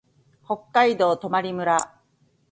[0.43, 1.79] 北海道泊村